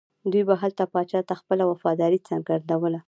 دوی 0.31 0.43
به 0.47 0.55
هلته 0.61 0.83
پاچا 0.93 1.19
ته 1.27 1.33
خپله 1.41 1.63
وفاداري 1.71 2.19
څرګندوله. 2.27 2.99